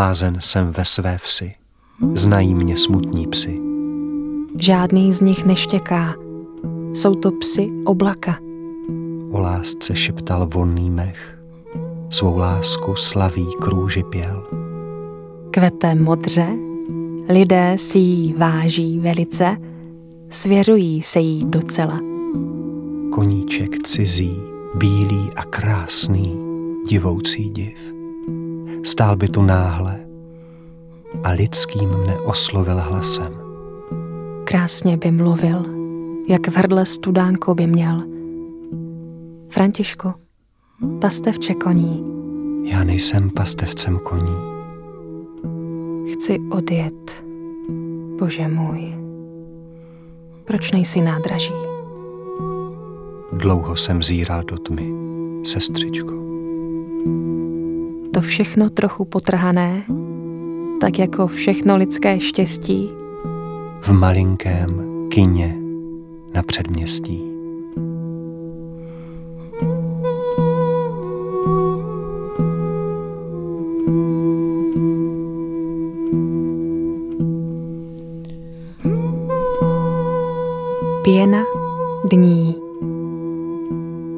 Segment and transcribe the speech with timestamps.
[0.00, 1.52] Blázen jsem ve své vsi,
[2.14, 3.58] znají mě smutní psy.
[4.58, 6.14] Žádný z nich neštěká,
[6.92, 8.38] jsou to psy oblaka.
[9.30, 11.38] O lásce šeptal vonný mech,
[12.10, 14.46] svou lásku slaví krůži pěl.
[15.50, 16.46] Kvete modře,
[17.28, 19.56] lidé si jí váží velice,
[20.30, 22.00] svěřují se jí docela.
[23.12, 24.40] Koníček cizí,
[24.74, 26.38] bílý a krásný,
[26.88, 27.89] divoucí div.
[28.82, 30.00] Stál by tu náhle
[31.24, 33.32] a lidským mne oslovil hlasem.
[34.44, 35.64] Krásně by mluvil,
[36.28, 38.02] jak v hrdle studánko by měl.
[39.52, 40.12] Františku,
[41.00, 42.04] pastevče koní.
[42.64, 44.36] Já nejsem pastevcem koní.
[46.12, 47.24] Chci odjet,
[48.18, 48.94] bože můj.
[50.44, 51.54] Proč nejsi nádraží?
[53.32, 54.92] Dlouho jsem zíral do tmy,
[55.44, 56.29] sestřičko.
[58.12, 59.82] To všechno trochu potrhané,
[60.80, 62.90] tak jako všechno lidské štěstí.
[63.80, 65.56] V malinkém kině
[66.34, 67.22] na předměstí.
[81.02, 81.42] Pěna
[82.04, 82.56] dní.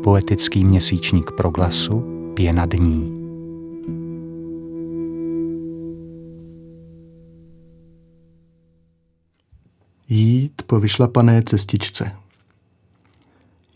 [0.05, 2.05] Poetický měsíčník proglasu
[2.35, 3.22] Pěna dní.
[10.73, 12.17] Po vyšlapané cestičce.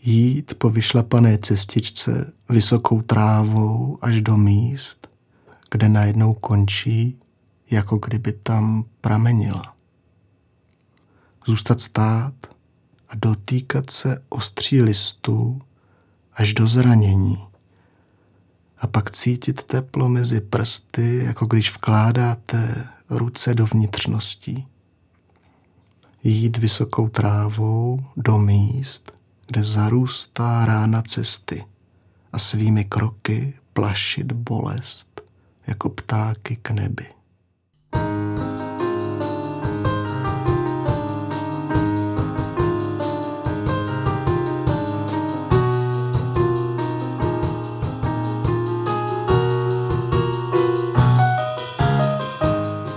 [0.01, 5.07] Jít po vyšlapané cestičce vysokou trávou až do míst,
[5.71, 7.19] kde najednou končí,
[7.71, 9.75] jako kdyby tam pramenila.
[11.45, 12.33] Zůstat stát
[13.09, 15.61] a dotýkat se ostří listů
[16.33, 17.37] až do zranění.
[18.77, 24.67] A pak cítit teplo mezi prsty, jako když vkládáte ruce do vnitřností
[26.23, 29.11] jít vysokou trávou do míst,
[29.47, 31.65] kde zarůstá rána cesty
[32.33, 35.21] a svými kroky plašit bolest
[35.67, 37.05] jako ptáky k nebi.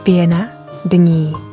[0.02, 0.48] Pěna
[0.84, 1.49] dní.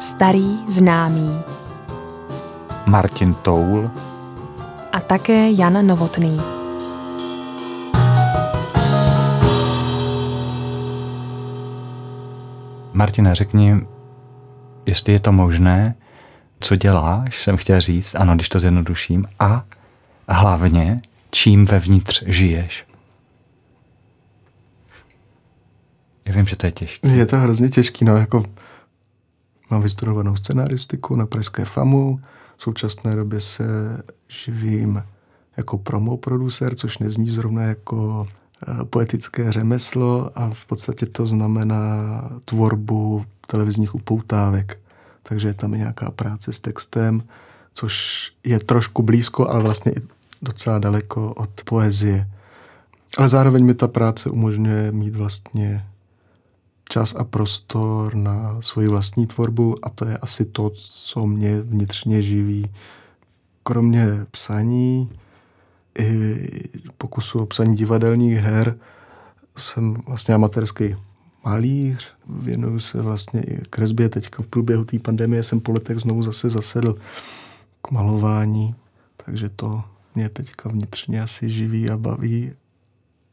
[0.00, 1.42] Starý známý.
[2.86, 3.90] Martin Toul
[4.92, 6.40] a také Jan Novotný.
[12.92, 13.80] Martina, řekni,
[14.86, 15.94] jestli je to možné,
[16.60, 19.64] co děláš, jsem chtěl říct, ano, když to zjednoduším, a
[20.28, 20.96] hlavně,
[21.30, 22.86] čím vevnitř žiješ.
[26.26, 27.08] Já vím, že to je těžké.
[27.08, 28.44] Je to hrozně těžký, no, jako
[29.70, 32.20] Mám vystudovanou scenaristiku na Pražské FAMu.
[32.56, 33.64] V současné době se
[34.28, 35.02] živím
[35.56, 38.28] jako promo producer, což nezní zrovna jako
[38.62, 41.80] eh, poetické řemeslo a v podstatě to znamená
[42.44, 44.78] tvorbu televizních upoutávek.
[45.22, 47.22] Takže je tam nějaká práce s textem,
[47.72, 50.00] což je trošku blízko, ale vlastně i
[50.42, 52.28] docela daleko od poezie.
[53.18, 55.84] Ale zároveň mi ta práce umožňuje mít vlastně
[56.88, 62.22] čas a prostor na svoji vlastní tvorbu a to je asi to, co mě vnitřně
[62.22, 62.66] živí.
[63.62, 65.08] Kromě psaní
[65.98, 66.36] i
[66.98, 68.78] pokusu o psaní divadelních her
[69.56, 70.96] jsem vlastně amatérský
[71.44, 74.08] malíř, věnuju se vlastně i kresbě.
[74.08, 76.94] Teďka v průběhu té pandemie jsem po letech znovu zase zasedl
[77.82, 78.74] k malování,
[79.16, 79.82] takže to
[80.14, 82.52] mě teďka vnitřně asi živí a baví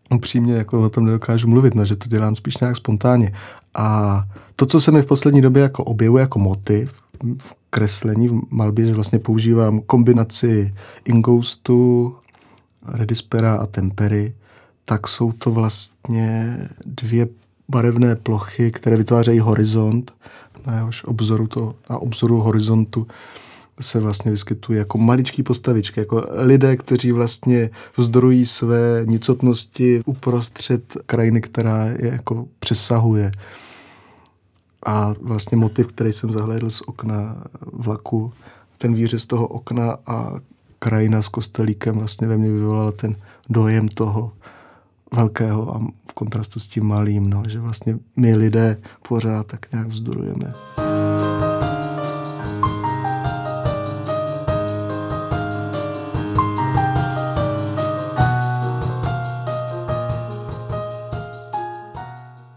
[0.10, 3.34] upřímně jako o tom nedokážu mluvit, no, že to dělám spíš nějak spontánně.
[3.76, 4.24] A
[4.56, 6.92] to, co se mi v poslední době jako objevuje jako motiv
[7.38, 10.74] v kreslení, v malbě, že vlastně používám kombinaci
[11.06, 12.16] ingoustu,
[12.88, 14.34] redispera a tempery,
[14.86, 17.28] tak jsou to vlastně dvě
[17.70, 20.14] barevné plochy, které vytvářejí horizont,
[20.66, 23.08] na jehož obzoru, to, na obzoru horizontu
[23.80, 31.42] se vlastně vyskytují jako maličký postavičky, jako lidé, kteří vlastně vzdorují své nicotnosti uprostřed krajiny,
[31.42, 33.32] která je jako přesahuje.
[34.86, 37.44] A vlastně motiv, který jsem zahlédl z okna
[37.74, 38.34] vlaku,
[38.78, 40.40] ten výřez toho okna a
[40.80, 43.16] krajina s kostelíkem vlastně ve mně vyvolala ten
[43.50, 44.32] dojem toho
[45.14, 45.80] velkého a
[46.10, 48.78] v kontrastu s tím malým, no, že vlastně my lidé
[49.08, 50.54] pořád tak nějak vzdorujeme.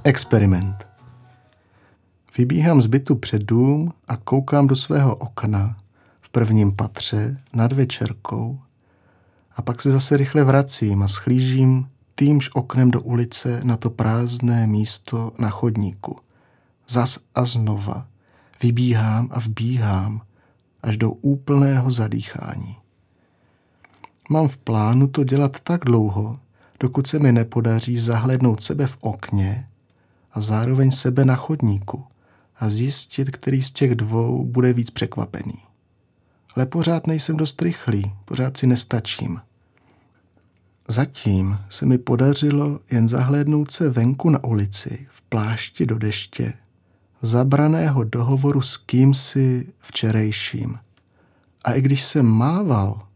[0.08, 0.86] Experiment.
[2.38, 5.76] Vybíhám z bytu před dům a koukám do svého okna
[6.20, 8.60] v prvním patře nad večerkou
[9.56, 14.66] a pak se zase rychle vracím a schlížím týmž oknem do ulice na to prázdné
[14.66, 16.16] místo na chodníku.
[16.88, 18.06] Zas a znova
[18.62, 20.20] vybíhám a vbíhám
[20.82, 22.76] až do úplného zadýchání.
[24.30, 26.38] Mám v plánu to dělat tak dlouho,
[26.80, 29.67] dokud se mi nepodaří zahlednout sebe v okně
[30.38, 32.04] a zároveň sebe na chodníku
[32.56, 35.62] a zjistit, který z těch dvou bude víc překvapený.
[36.54, 39.40] Ale pořád nejsem dost rychlý, pořád si nestačím.
[40.88, 46.52] Zatím se mi podařilo jen zahlédnout se venku na ulici v plášti do deště,
[47.22, 50.78] zabraného dohovoru s kýmsi včerejším.
[51.64, 53.06] A i když jsem mával,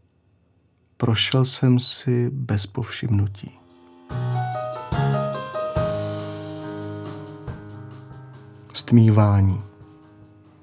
[0.97, 3.62] prošel jsem si bez povšimnutí.
[8.75, 9.61] Stmívání.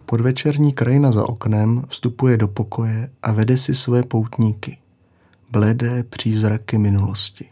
[0.07, 4.79] Podvečerní krajina za oknem vstupuje do pokoje a vede si své poutníky–
[5.51, 7.49] bledé přízraky minulosti.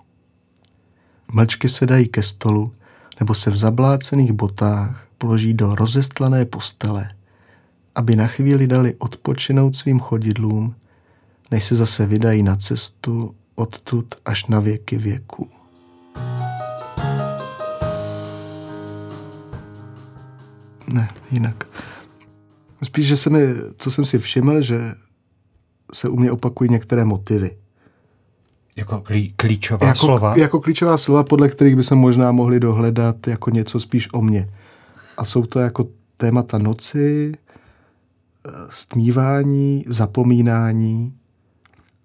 [1.33, 2.73] Mlčky se dají ke stolu
[3.21, 7.11] nebo se v zablácených botách položí do rozestlané postele,
[7.95, 10.75] aby na chvíli dali odpočinout svým chodidlům,
[11.51, 15.58] než se zase vydají na cestu odtud až na věky věků.
[20.93, 21.65] Ne, jinak.
[22.83, 23.47] Spíš, že se mi,
[23.77, 24.95] co jsem si všiml, že
[25.93, 27.51] se u mě opakují některé motivy.
[28.77, 30.35] Jako klí, klíčová jako, slova?
[30.37, 34.49] Jako klíčová slova, podle kterých by se možná mohli dohledat jako něco spíš o mně.
[35.17, 41.15] A jsou to jako témata noci, eh, stmívání, zapomínání,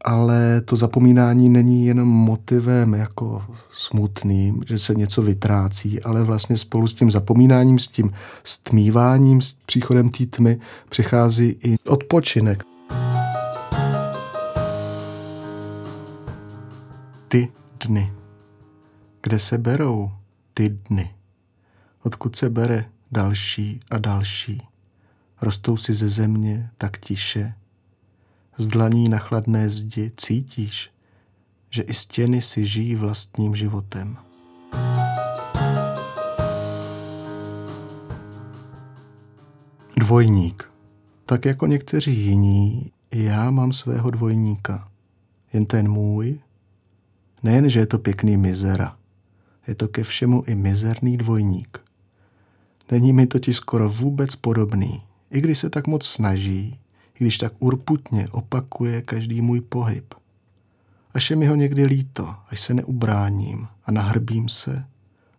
[0.03, 3.43] ale to zapomínání není jenom motivem jako
[3.77, 8.13] smutným, že se něco vytrácí, ale vlastně spolu s tím zapomínáním, s tím
[8.43, 10.59] stmíváním, s příchodem té tmy
[10.89, 12.63] přichází i odpočinek.
[17.33, 17.51] ty
[17.85, 18.13] dny.
[19.21, 20.11] Kde se berou
[20.53, 21.15] ty dny?
[22.03, 24.61] Odkud se bere další a další?
[25.41, 27.53] Rostou si ze země tak tiše.
[28.57, 30.91] Z dlaní na chladné zdi cítíš,
[31.69, 34.17] že i stěny si žijí vlastním životem.
[39.97, 40.69] Dvojník.
[41.25, 44.91] Tak jako někteří jiní, já mám svého dvojníka.
[45.53, 46.39] Jen ten můj
[47.43, 48.97] Nejen, že je to pěkný mizera,
[49.67, 51.77] je to ke všemu i mizerný dvojník.
[52.91, 56.79] Není mi totiž skoro vůbec podobný, i když se tak moc snaží,
[57.17, 60.13] když tak urputně opakuje každý můj pohyb.
[61.13, 64.85] Až je mi ho někdy líto, až se neubráním a nahrbím se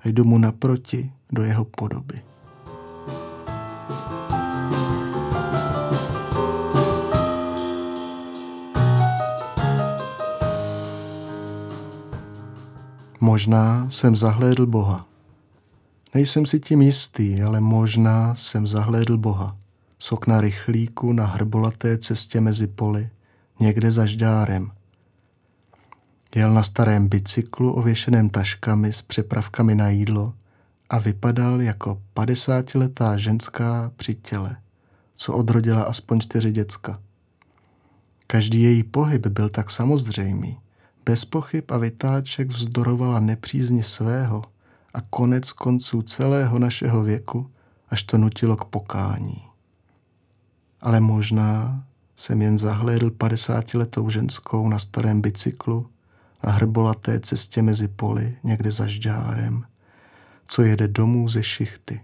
[0.00, 2.20] a jdu mu naproti do jeho podoby.
[13.20, 15.06] Možná jsem zahlédl Boha.
[16.14, 19.63] Nejsem si tím jistý, ale možná jsem zahlédl Boha.
[20.04, 23.10] Z okna rychlíku na hrbolaté cestě mezi poli,
[23.60, 24.70] někde za žďárem.
[26.34, 30.34] Jel na starém bicyklu ověšeném taškami s přepravkami na jídlo
[30.90, 34.56] a vypadal jako padesátiletá ženská při těle,
[35.14, 37.00] co odrodila aspoň čtyři děcka.
[38.26, 40.58] Každý její pohyb byl tak samozřejmý,
[41.04, 44.42] bez pochyb a vytáček vzdorovala nepřízni svého
[44.94, 47.50] a konec konců celého našeho věku,
[47.88, 49.53] až to nutilo k pokání.
[50.84, 51.84] Ale možná
[52.16, 55.86] jsem jen zahlédl padesátiletou ženskou na starém bicyklu
[56.44, 59.64] na hrbolaté cestě mezi poli někde za žďárem,
[60.48, 62.00] co jede domů ze šichty.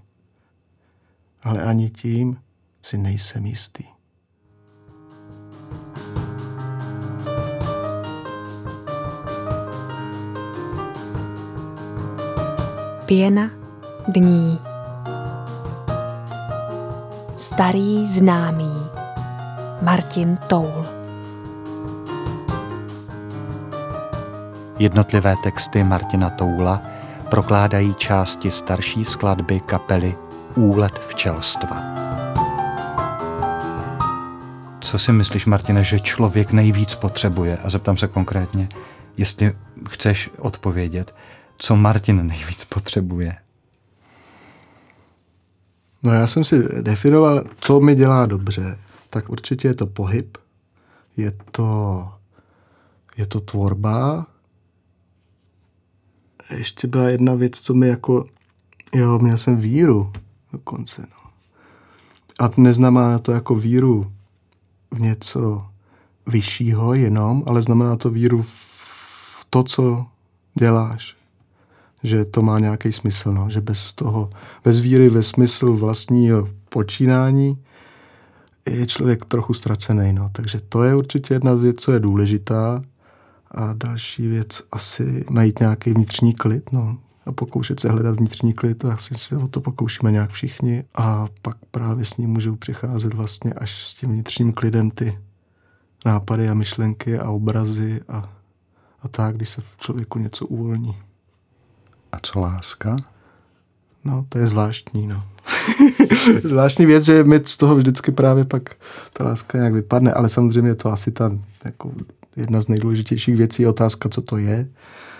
[1.42, 2.36] Ale ani tím
[2.82, 3.84] si nejsem jistý.
[13.06, 13.50] Pěna
[14.08, 14.69] dní.
[17.40, 18.74] Starý známý
[19.82, 20.86] Martin Toul.
[24.78, 26.80] Jednotlivé texty Martina Toula
[27.30, 30.14] prokládají části starší skladby kapely
[30.54, 31.76] Úlet včelstva.
[34.80, 37.58] Co si myslíš, Martine, že člověk nejvíc potřebuje?
[37.64, 38.68] A zeptám se konkrétně,
[39.16, 39.52] jestli
[39.88, 41.14] chceš odpovědět,
[41.56, 43.36] co Martin nejvíc potřebuje?
[46.02, 48.78] No já jsem si definoval, co mi dělá dobře.
[49.10, 50.38] Tak určitě je to pohyb,
[51.16, 52.08] je to,
[53.16, 54.26] je to tvorba.
[56.50, 58.26] Ještě byla jedna věc, co mi jako
[58.94, 60.12] Jo, měl jsem víru
[60.52, 61.02] dokonce.
[61.02, 61.30] No.
[62.46, 64.12] A neznamená to jako víru
[64.90, 65.66] v něco
[66.26, 70.06] vyššího jenom, ale znamená to víru v to, co
[70.54, 71.16] děláš.
[72.02, 73.50] Že to má nějaký smysl, no.
[73.50, 74.30] že bez toho,
[74.64, 77.58] bez víry ve smysl vlastního počínání
[78.68, 80.12] je člověk trochu ztracený.
[80.12, 80.30] No.
[80.32, 82.82] Takže to je určitě jedna věc, co je důležitá.
[83.50, 86.72] A další věc asi najít nějaký vnitřní klid.
[86.72, 90.84] No a pokoušet se hledat vnitřní klid a asi se o to pokoušíme nějak všichni
[90.94, 95.18] a pak právě s ním můžou přicházet vlastně až s tím vnitřním klidem ty
[96.06, 98.32] nápady a myšlenky a obrazy a,
[99.02, 100.96] a tak, když se v člověku něco uvolní.
[102.12, 102.96] A co láska?
[104.04, 105.22] No, to je zvláštní, no.
[106.44, 108.74] zvláštní věc, že mi z toho vždycky právě pak
[109.12, 111.32] ta láska nějak vypadne, ale samozřejmě je to asi ta
[111.64, 111.92] jako
[112.36, 114.68] jedna z nejdůležitějších věcí otázka, co to je,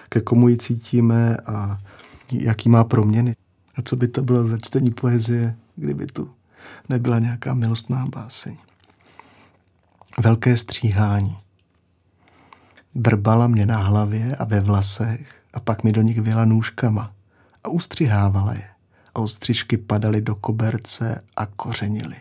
[0.09, 1.79] ke komu ji cítíme a
[2.33, 3.37] jaký má proměny.
[3.77, 6.31] A co by to bylo za čtení poezie, kdyby tu
[6.89, 8.57] nebyla nějaká milostná báseň.
[10.23, 11.37] Velké stříhání.
[12.95, 17.13] Drbala mě na hlavě a ve vlasech a pak mi do nich věla nůžkama
[17.65, 18.69] a ustřihávala je
[19.15, 22.17] a ostřižky padaly do koberce a kořenily.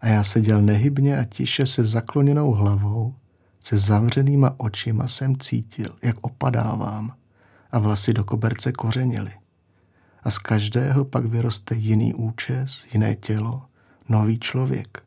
[0.00, 3.14] A já seděl nehybně a tiše se zakloněnou hlavou,
[3.60, 7.14] se zavřenýma očima jsem cítil, jak opadávám
[7.72, 9.32] a vlasy do koberce kořenily.
[10.22, 13.62] A z každého pak vyroste jiný účes, jiné tělo,
[14.08, 15.02] nový člověk.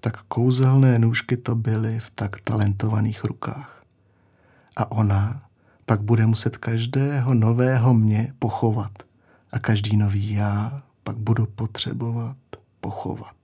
[0.00, 3.82] Tak kouzelné nůžky to byly v tak talentovaných rukách.
[4.76, 5.45] A ona
[5.86, 8.92] pak bude muset každého nového mě pochovat.
[9.52, 12.36] A každý nový já pak budu potřebovat
[12.80, 13.36] pochovat.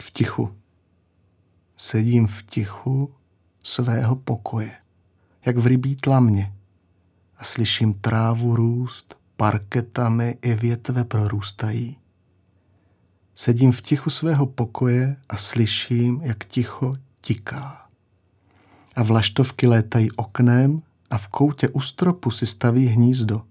[0.00, 0.56] V tichu.
[1.76, 3.14] Sedím v tichu
[3.62, 4.76] svého pokoje,
[5.44, 6.54] jak v rybí tlamě
[7.38, 11.98] a slyším trávu růst, parketami i větve prorůstají.
[13.34, 17.85] Sedím v tichu svého pokoje a slyším, jak ticho tiká.
[18.96, 23.42] A vlaštovky létají oknem a v koutě u stropu si staví hnízdo.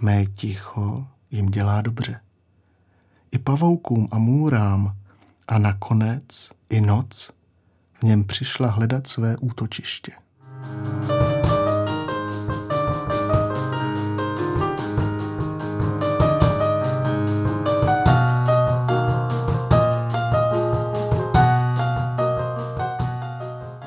[0.00, 2.20] Mé ticho jim dělá dobře.
[3.30, 4.96] I pavoukům a můrám
[5.48, 7.30] a nakonec i noc
[8.00, 10.12] v něm přišla hledat své útočiště.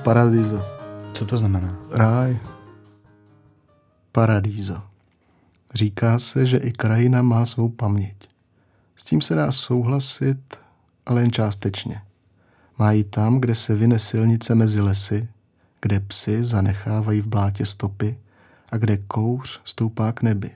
[0.03, 0.76] Paradiso.
[1.17, 1.77] Co to znamená?
[1.91, 2.39] Ráj.
[4.11, 4.81] Paradízo.
[5.73, 8.15] Říká se, že i krajina má svou paměť.
[8.95, 10.57] S tím se dá souhlasit,
[11.05, 12.01] ale jen částečně.
[12.79, 15.27] Má ji tam, kde se vyne silnice mezi lesy,
[15.81, 18.17] kde psy zanechávají v blátě stopy
[18.71, 20.51] a kde kouř stoupá k nebi.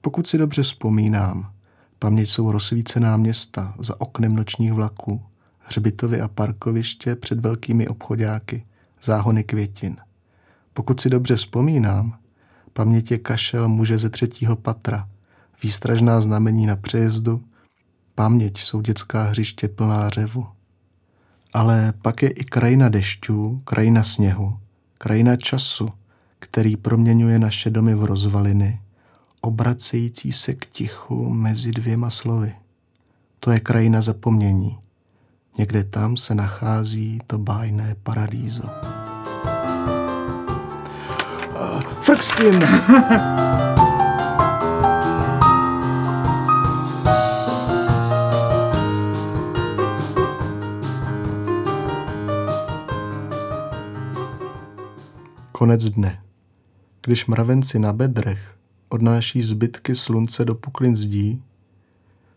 [0.00, 1.52] Pokud si dobře vzpomínám,
[1.98, 5.22] paměť jsou rozsvícená města za oknem nočních vlaků,
[5.58, 8.64] hřbitovy a parkoviště před velkými obchodáky,
[9.04, 9.96] záhony květin.
[10.74, 12.18] Pokud si dobře vzpomínám,
[12.72, 15.08] paměť je kašel muže ze třetího patra,
[15.62, 17.44] výstražná znamení na přejezdu,
[18.14, 20.46] paměť jsou dětská hřiště plná řevu.
[21.52, 24.58] Ale pak je i krajina dešťů, krajina sněhu,
[24.98, 25.88] krajina času,
[26.38, 28.80] který proměňuje naše domy v rozvaliny,
[29.40, 32.54] obracející se k tichu mezi dvěma slovy.
[33.40, 34.78] To je krajina zapomnění.
[35.58, 38.91] Někde tam se nachází to bájné paradízo.
[42.16, 42.58] Frk s tím!
[55.52, 56.22] Konec dne.
[57.04, 58.56] Když mravenci na bedrech
[58.88, 61.42] odnáší zbytky slunce do puklin zdí,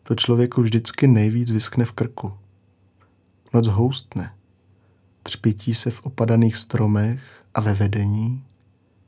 [0.03, 2.33] to člověku vždycky nejvíc vyskne v krku.
[3.53, 4.33] Noc houstne.
[5.23, 8.44] Třpití se v opadaných stromech a ve vedení,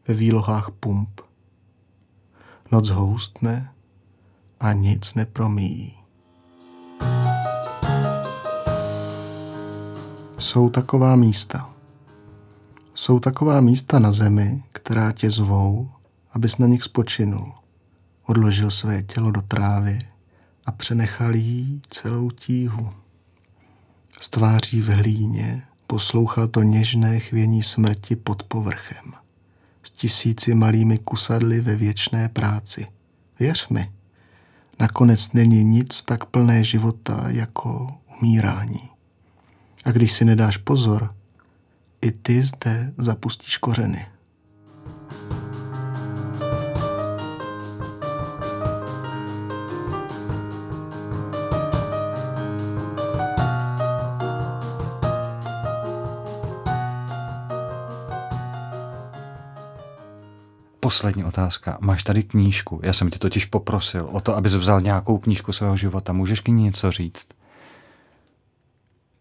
[0.07, 1.21] ve výlohách pump.
[2.71, 3.73] Noc houstne
[4.59, 5.97] a nic nepromíjí.
[10.37, 11.69] Jsou taková místa.
[12.93, 15.89] Jsou taková místa na zemi, která tě zvou,
[16.33, 17.53] abys na nich spočinul.
[18.25, 19.99] Odložil své tělo do trávy
[20.65, 22.89] a přenechal jí celou tíhu.
[24.19, 29.26] S tváří v hlíně poslouchal to něžné chvění smrti pod povrchem.
[29.99, 32.87] Tisíci malými kusadly ve věčné práci.
[33.39, 33.91] Věř mi,
[34.79, 38.89] nakonec není nic tak plné života jako umírání.
[39.85, 41.15] A když si nedáš pozor,
[42.01, 44.05] i ty zde zapustíš kořeny.
[60.87, 61.77] Poslední otázka.
[61.81, 62.79] Máš tady knížku.
[62.83, 66.13] Já jsem tě totiž poprosil o to, abys vzal nějakou knížku svého života.
[66.13, 67.27] Můžeš k ní něco říct?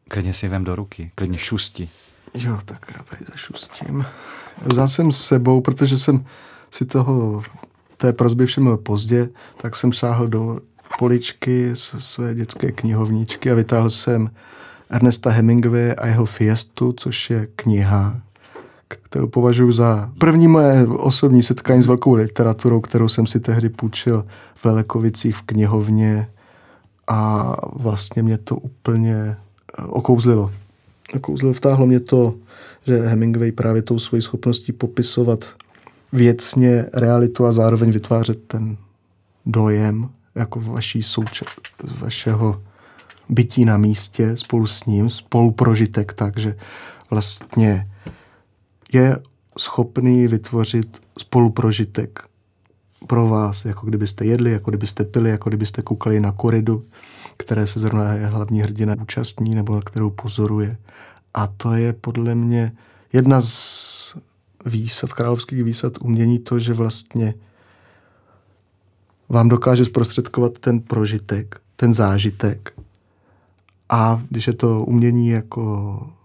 [0.09, 1.89] Klidně si vem do ruky, klidně šusti.
[2.35, 4.07] Jo, tak já tady zašustím.
[4.63, 6.25] Vzal jsem s sebou, protože jsem
[6.71, 7.43] si toho,
[7.97, 10.61] té prozby všiml pozdě, tak jsem šáhl do
[10.99, 14.31] poličky své dětské knihovníčky a vytáhl jsem
[14.91, 18.21] Ernesta Hemingway a jeho Fiestu, což je kniha,
[18.89, 24.27] kterou považuji za první moje osobní setkání s velkou literaturou, kterou jsem si tehdy půjčil
[24.55, 26.29] v Velekovicích v knihovně
[27.09, 29.37] a vlastně mě to úplně
[29.87, 30.51] okouzlilo.
[31.15, 32.35] Okouzlilo, vtáhlo mě to,
[32.87, 35.45] že Hemingway právě tou svojí schopností popisovat
[36.13, 38.77] věcně realitu a zároveň vytvářet ten
[39.47, 41.47] dojem jako vaší souča-
[41.99, 42.63] vašeho
[43.29, 46.57] bytí na místě spolu s ním, spoluprožitek, takže
[47.11, 47.89] vlastně
[48.93, 49.19] je
[49.59, 52.25] schopný vytvořit spoluprožitek
[53.07, 56.85] pro vás, jako kdybyste jedli, jako kdybyste pili, jako kdybyste koukali na koridu,
[57.37, 60.77] které se zrovna je hlavní hrdina účastní nebo kterou pozoruje.
[61.35, 62.73] A to je podle mě
[63.13, 64.17] jedna z
[64.67, 67.35] výsad, královských výsad umění to, že vlastně
[69.29, 72.73] vám dokáže zprostředkovat ten prožitek, ten zážitek.
[73.89, 76.16] A když je to umění jako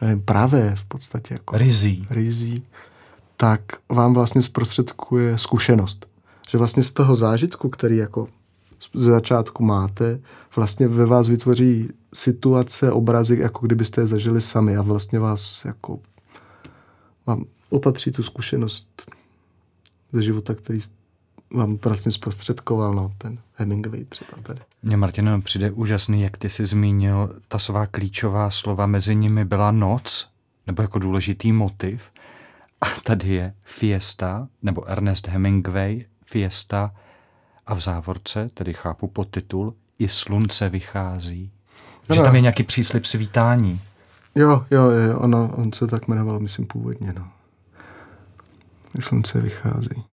[0.00, 2.06] nevím, pravé v podstatě jako rizí.
[2.10, 2.66] rizí,
[3.36, 6.06] tak vám vlastně zprostředkuje zkušenost.
[6.48, 8.28] Že vlastně z toho zážitku, který jako
[8.94, 10.20] z začátku máte,
[10.56, 15.98] vlastně ve vás vytvoří situace, obrazy, jako kdybyste je zažili sami a vlastně vás jako
[17.26, 19.02] vám opatří tu zkušenost
[20.12, 20.78] ze života, který
[21.52, 24.60] vám vlastně zprostředkoval, no, ten Hemingway třeba tady.
[24.82, 29.70] Mně, Martin, přijde úžasný, jak ty jsi zmínil ta svá klíčová slova, mezi nimi byla
[29.70, 30.28] noc,
[30.66, 32.02] nebo jako důležitý motiv.
[32.80, 36.94] A tady je Fiesta, nebo Ernest Hemingway, Fiesta
[37.66, 41.52] a v závorce, tedy chápu podtitul, i slunce vychází.
[42.08, 43.80] No, že tam je nějaký příslip svítání.
[44.34, 47.28] Jo, jo, jo, ono, on se tak jmenoval, myslím, původně, no.
[48.98, 50.09] I slunce vychází.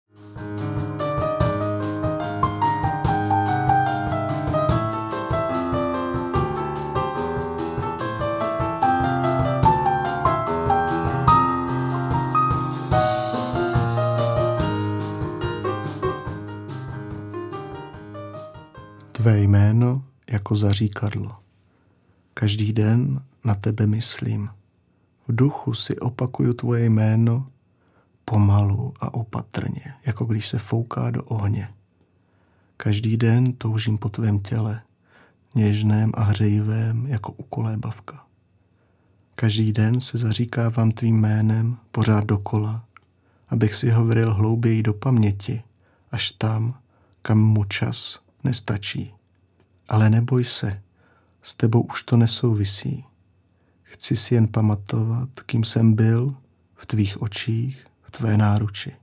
[19.26, 21.36] Tvé jméno jako zaříkadlo.
[22.34, 24.50] Každý den na tebe myslím.
[25.28, 27.48] V duchu si opakuju tvoje jméno
[28.26, 31.70] pomalu a opatrně, jako když se fouká do ohně.
[32.78, 34.82] Každý den toužím po tvém těle,
[35.56, 38.26] něžném a hřejivém jako ukolébavka.
[39.36, 42.86] Každý den se zaříkávám tvým jménem pořád dokola,
[43.50, 45.64] abych si ho vril hlouběji do paměti,
[46.12, 46.80] až tam,
[47.22, 49.15] kam mu čas nestačí.
[49.90, 50.82] Ale neboj se,
[51.42, 53.06] s tebou už to nesouvisí.
[53.84, 56.36] Chci si jen pamatovat, kým jsem byl
[56.76, 58.96] v tvých očích, v tvé náruči.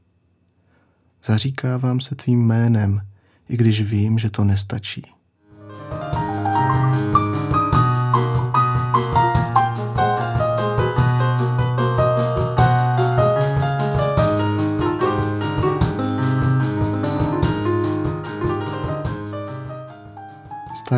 [1.25, 3.07] Zaříkávám se tvým jménem,
[3.49, 5.05] i když vím, že to nestačí.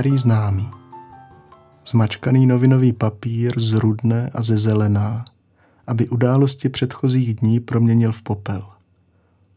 [0.04, 0.70] Starý známý.
[1.86, 5.24] Zmačkaný novinový papír z rudné a ze zelená,
[5.86, 8.64] aby události předchozích dní proměnil v popel.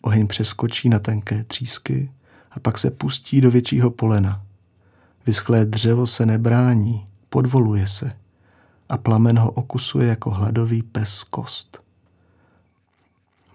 [0.01, 2.11] Oheň přeskočí na tenké třísky
[2.51, 4.41] a pak se pustí do většího polena.
[5.25, 8.11] Vyschlé dřevo se nebrání, podvoluje se
[8.89, 11.79] a plamen ho okusuje jako hladový pes kost.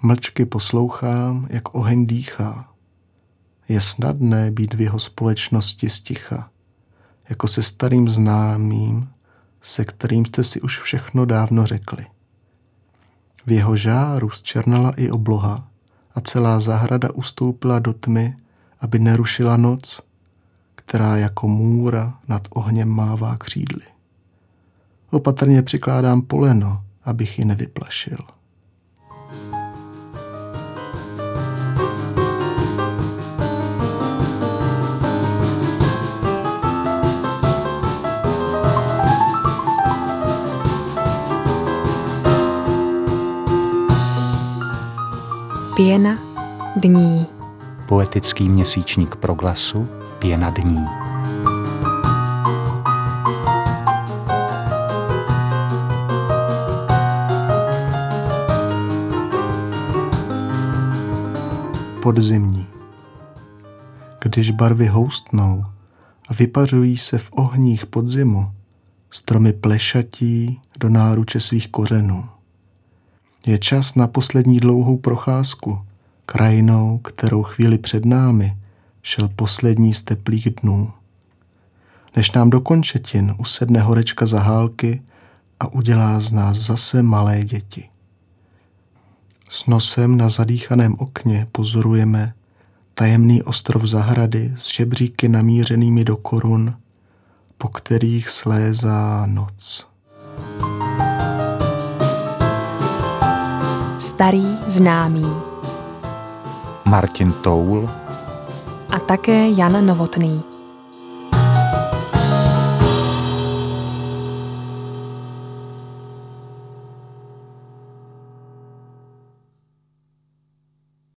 [0.02, 2.68] Mlčky poslouchám, jak oheň dýchá.
[3.68, 6.51] Je snadné být v jeho společnosti sticha
[7.32, 9.08] jako se starým známým,
[9.62, 12.06] se kterým jste si už všechno dávno řekli.
[13.46, 15.68] V jeho žáru zčernala i obloha
[16.14, 18.36] a celá zahrada ustoupila do tmy,
[18.80, 20.00] aby nerušila noc,
[20.74, 23.84] která jako můra nad ohněm mává křídly.
[25.10, 28.18] Opatrně přikládám poleno, abych ji nevyplašil.
[45.76, 46.18] Pěna
[46.76, 47.26] dní.
[47.88, 50.84] Poetický měsíčník proglasu Pěna dní.
[62.02, 62.66] podzimní.
[64.22, 65.64] Když barvy houstnou
[66.28, 68.52] a vypařují se v ohních podzimu,
[69.10, 72.31] stromy plešatí do náruče svých kořenů.
[73.46, 75.78] Je čas na poslední dlouhou procházku,
[76.26, 78.56] krajinou, kterou chvíli před námi
[79.02, 80.92] šel poslední z teplých dnů.
[82.16, 85.02] Než nám do končetin usedne horečka zahálky
[85.60, 87.88] a udělá z nás zase malé děti.
[89.48, 92.34] S nosem na zadýchaném okně pozorujeme
[92.94, 96.76] tajemný ostrov zahrady s žebříky namířenými do korun,
[97.58, 99.86] po kterých slézá noc.
[104.02, 105.22] Starý známý.
[106.90, 107.86] Martin Toul
[108.90, 110.51] A také Jan Novotný.